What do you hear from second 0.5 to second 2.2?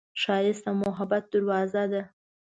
د محبت دروازه ده